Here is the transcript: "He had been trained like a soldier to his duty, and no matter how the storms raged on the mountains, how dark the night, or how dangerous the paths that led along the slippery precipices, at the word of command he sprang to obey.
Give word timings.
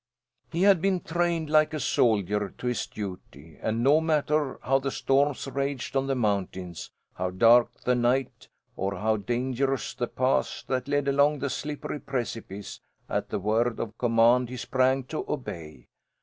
"He 0.51 0.63
had 0.63 0.81
been 0.81 1.01
trained 1.01 1.47
like 1.51 1.75
a 1.75 1.79
soldier 1.79 2.49
to 2.57 2.65
his 2.65 2.87
duty, 2.87 3.59
and 3.61 3.83
no 3.83 4.01
matter 4.01 4.57
how 4.63 4.79
the 4.79 4.89
storms 4.89 5.45
raged 5.47 5.95
on 5.95 6.07
the 6.07 6.15
mountains, 6.15 6.89
how 7.13 7.29
dark 7.29 7.71
the 7.81 7.93
night, 7.93 8.47
or 8.75 8.95
how 8.95 9.17
dangerous 9.17 9.93
the 9.93 10.07
paths 10.07 10.63
that 10.63 10.87
led 10.87 11.07
along 11.07 11.37
the 11.37 11.51
slippery 11.51 11.99
precipices, 11.99 12.81
at 13.07 13.29
the 13.29 13.37
word 13.37 13.79
of 13.79 13.95
command 13.99 14.49
he 14.49 14.57
sprang 14.57 15.03
to 15.03 15.23
obey. 15.31 15.85